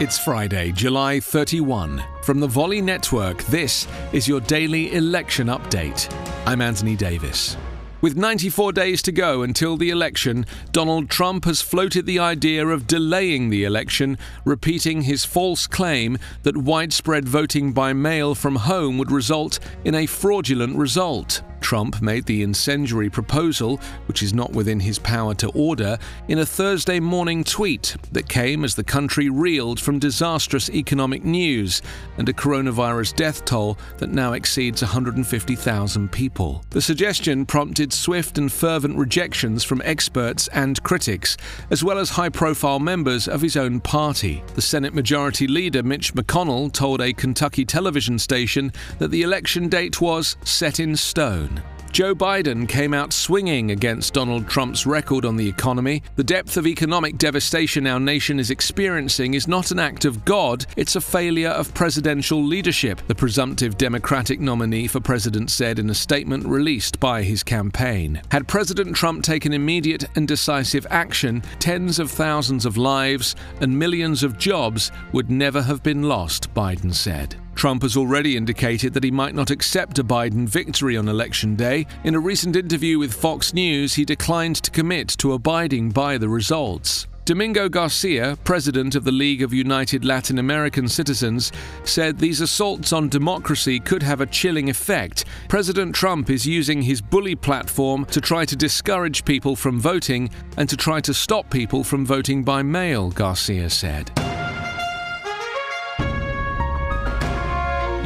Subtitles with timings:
[0.00, 2.04] It's Friday, July 31.
[2.22, 6.08] From the Volley Network, this is your daily election update.
[6.46, 7.56] I'm Anthony Davis.
[8.00, 12.86] With 94 days to go until the election, Donald Trump has floated the idea of
[12.86, 19.10] delaying the election, repeating his false claim that widespread voting by mail from home would
[19.10, 21.42] result in a fraudulent result.
[21.68, 26.46] Trump made the incendiary proposal, which is not within his power to order, in a
[26.46, 31.82] Thursday morning tweet that came as the country reeled from disastrous economic news
[32.16, 36.64] and a coronavirus death toll that now exceeds 150,000 people.
[36.70, 41.36] The suggestion prompted swift and fervent rejections from experts and critics,
[41.70, 44.42] as well as high profile members of his own party.
[44.54, 50.00] The Senate Majority Leader Mitch McConnell told a Kentucky television station that the election date
[50.00, 51.57] was set in stone.
[51.98, 56.04] Joe Biden came out swinging against Donald Trump's record on the economy.
[56.14, 60.64] The depth of economic devastation our nation is experiencing is not an act of God,
[60.76, 65.94] it's a failure of presidential leadership, the presumptive Democratic nominee for president said in a
[65.94, 68.22] statement released by his campaign.
[68.30, 74.22] Had President Trump taken immediate and decisive action, tens of thousands of lives and millions
[74.22, 77.34] of jobs would never have been lost, Biden said.
[77.58, 81.86] Trump has already indicated that he might not accept a Biden victory on Election Day.
[82.04, 86.28] In a recent interview with Fox News, he declined to commit to abiding by the
[86.28, 87.08] results.
[87.24, 91.50] Domingo Garcia, president of the League of United Latin American Citizens,
[91.82, 95.24] said these assaults on democracy could have a chilling effect.
[95.48, 100.68] President Trump is using his bully platform to try to discourage people from voting and
[100.68, 104.12] to try to stop people from voting by mail, Garcia said.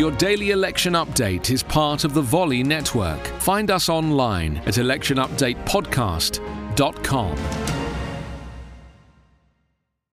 [0.03, 3.25] Your daily election update is part of the Volley Network.
[3.41, 7.72] Find us online at electionupdatepodcast.com.